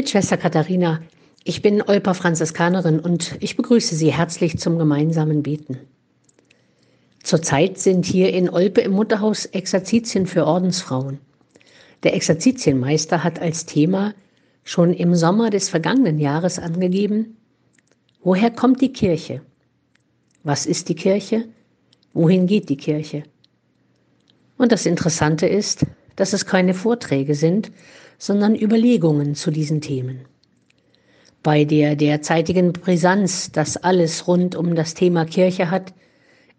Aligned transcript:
Mit 0.00 0.08
Schwester 0.08 0.38
Katharina. 0.38 1.02
Ich 1.44 1.60
bin 1.60 1.82
Olper 1.82 2.14
Franziskanerin 2.14 3.00
und 3.00 3.36
ich 3.40 3.58
begrüße 3.58 3.94
Sie 3.94 4.10
herzlich 4.10 4.56
zum 4.56 4.78
gemeinsamen 4.78 5.42
Beten. 5.42 5.76
Zurzeit 7.22 7.76
sind 7.76 8.06
hier 8.06 8.32
in 8.32 8.48
Olpe 8.48 8.80
im 8.80 8.92
Mutterhaus 8.92 9.44
Exerzitien 9.44 10.26
für 10.26 10.46
Ordensfrauen. 10.46 11.18
Der 12.02 12.14
Exerzitienmeister 12.14 13.22
hat 13.22 13.40
als 13.40 13.66
Thema 13.66 14.14
schon 14.64 14.94
im 14.94 15.14
Sommer 15.14 15.50
des 15.50 15.68
vergangenen 15.68 16.18
Jahres 16.18 16.58
angegeben, 16.58 17.36
woher 18.22 18.50
kommt 18.50 18.80
die 18.80 18.94
Kirche? 18.94 19.42
Was 20.44 20.64
ist 20.64 20.88
die 20.88 20.94
Kirche? 20.94 21.44
Wohin 22.14 22.46
geht 22.46 22.70
die 22.70 22.78
Kirche? 22.78 23.24
Und 24.56 24.72
das 24.72 24.86
Interessante 24.86 25.46
ist, 25.46 25.84
dass 26.20 26.34
es 26.34 26.44
keine 26.44 26.74
Vorträge 26.74 27.34
sind, 27.34 27.72
sondern 28.18 28.54
Überlegungen 28.54 29.34
zu 29.34 29.50
diesen 29.50 29.80
Themen. 29.80 30.26
Bei 31.42 31.64
der 31.64 31.96
derzeitigen 31.96 32.74
Brisanz, 32.74 33.50
das 33.52 33.78
alles 33.78 34.28
rund 34.28 34.54
um 34.54 34.74
das 34.74 34.92
Thema 34.92 35.24
Kirche 35.24 35.70
hat, 35.70 35.94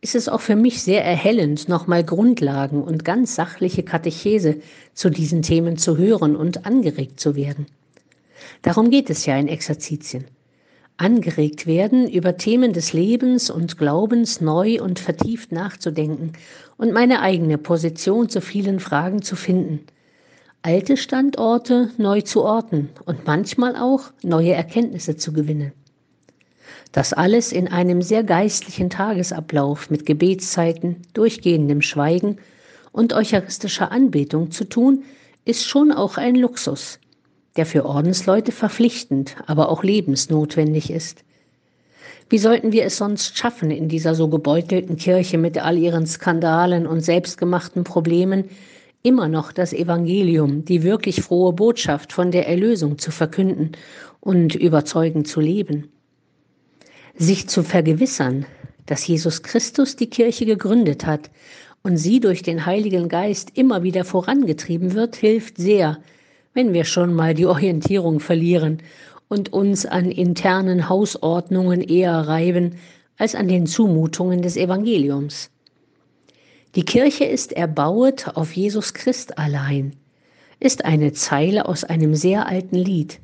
ist 0.00 0.14
es 0.14 0.28
auch 0.28 0.40
für 0.40 0.54
mich 0.54 0.80
sehr 0.80 1.04
erhellend, 1.04 1.68
nochmal 1.68 2.04
Grundlagen 2.04 2.84
und 2.84 3.04
ganz 3.04 3.34
sachliche 3.34 3.82
Katechese 3.82 4.60
zu 4.94 5.10
diesen 5.10 5.42
Themen 5.42 5.76
zu 5.76 5.96
hören 5.96 6.36
und 6.36 6.64
angeregt 6.64 7.18
zu 7.18 7.34
werden. 7.34 7.66
Darum 8.62 8.90
geht 8.90 9.10
es 9.10 9.26
ja 9.26 9.36
in 9.36 9.48
Exerzitien. 9.48 10.26
Angeregt 10.98 11.66
werden, 11.66 12.08
über 12.08 12.36
Themen 12.36 12.72
des 12.72 12.92
Lebens 12.92 13.50
und 13.50 13.78
Glaubens 13.78 14.40
neu 14.40 14.82
und 14.82 14.98
vertieft 14.98 15.52
nachzudenken 15.52 16.34
und 16.76 16.92
meine 16.92 17.22
eigene 17.22 17.56
Position 17.56 18.28
zu 18.28 18.40
vielen 18.40 18.78
Fragen 18.78 19.22
zu 19.22 19.34
finden– 19.34 19.80
alte 20.62 20.96
Standorte 20.96 21.90
neu 21.98 22.20
zu 22.22 22.42
orten 22.42 22.90
und 23.04 23.26
manchmal 23.26 23.76
auch 23.76 24.10
neue 24.22 24.52
Erkenntnisse 24.52 25.16
zu 25.16 25.32
gewinnen. 25.32 25.72
Das 26.92 27.12
alles 27.12 27.52
in 27.52 27.68
einem 27.68 28.02
sehr 28.02 28.24
geistlichen 28.24 28.90
Tagesablauf 28.90 29.90
mit 29.90 30.04
Gebetszeiten, 30.04 30.96
durchgehendem 31.14 31.80
Schweigen 31.82 32.38
und 32.92 33.12
eucharistischer 33.12 33.92
Anbetung 33.92 34.50
zu 34.50 34.64
tun, 34.64 35.04
ist 35.44 35.64
schon 35.64 35.92
auch 35.92 36.16
ein 36.16 36.34
Luxus, 36.34 36.98
der 37.58 37.66
für 37.66 37.84
Ordensleute 37.84 38.52
verpflichtend, 38.52 39.36
aber 39.46 39.68
auch 39.68 39.82
lebensnotwendig 39.82 40.90
ist. 40.90 41.24
Wie 42.30 42.38
sollten 42.38 42.72
wir 42.72 42.84
es 42.84 42.96
sonst 42.96 43.36
schaffen, 43.36 43.70
in 43.70 43.88
dieser 43.88 44.14
so 44.14 44.28
gebeutelten 44.28 44.96
Kirche 44.96 45.38
mit 45.38 45.58
all 45.58 45.76
ihren 45.76 46.06
Skandalen 46.06 46.86
und 46.86 47.00
selbstgemachten 47.00 47.84
Problemen 47.84 48.44
immer 49.02 49.28
noch 49.28 49.50
das 49.50 49.72
Evangelium, 49.72 50.64
die 50.64 50.82
wirklich 50.82 51.22
frohe 51.22 51.52
Botschaft 51.52 52.12
von 52.12 52.30
der 52.30 52.48
Erlösung 52.48 52.98
zu 52.98 53.10
verkünden 53.10 53.72
und 54.20 54.54
überzeugend 54.54 55.26
zu 55.26 55.40
leben. 55.40 55.88
Sich 57.16 57.48
zu 57.48 57.62
vergewissern, 57.62 58.46
dass 58.86 59.06
Jesus 59.06 59.42
Christus 59.42 59.96
die 59.96 60.10
Kirche 60.10 60.46
gegründet 60.46 61.06
hat 61.06 61.30
und 61.82 61.96
sie 61.96 62.20
durch 62.20 62.42
den 62.42 62.66
Heiligen 62.66 63.08
Geist 63.08 63.50
immer 63.54 63.82
wieder 63.82 64.04
vorangetrieben 64.04 64.94
wird, 64.94 65.16
hilft 65.16 65.56
sehr, 65.56 65.98
wenn 66.58 66.74
wir 66.74 66.82
schon 66.82 67.14
mal 67.14 67.34
die 67.34 67.46
Orientierung 67.46 68.18
verlieren 68.18 68.82
und 69.28 69.52
uns 69.52 69.86
an 69.86 70.10
internen 70.10 70.88
Hausordnungen 70.88 71.80
eher 71.80 72.12
reiben 72.12 72.80
als 73.16 73.36
an 73.36 73.46
den 73.46 73.66
Zumutungen 73.66 74.42
des 74.42 74.56
Evangeliums. 74.56 75.50
Die 76.74 76.82
Kirche 76.84 77.26
ist 77.26 77.52
erbauet 77.52 78.32
auf 78.34 78.56
Jesus 78.56 78.92
Christ 78.92 79.38
allein, 79.38 79.94
ist 80.58 80.84
eine 80.84 81.12
Zeile 81.12 81.68
aus 81.68 81.84
einem 81.84 82.16
sehr 82.16 82.48
alten 82.48 82.74
Lied. 82.74 83.20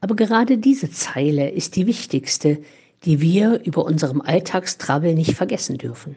Aber 0.00 0.16
gerade 0.16 0.58
diese 0.58 0.90
Zeile 0.90 1.48
ist 1.48 1.76
die 1.76 1.86
wichtigste, 1.86 2.58
die 3.04 3.20
wir 3.20 3.60
über 3.62 3.84
unserem 3.84 4.20
Alltagstrabbel 4.20 5.14
nicht 5.14 5.34
vergessen 5.34 5.78
dürfen. 5.78 6.16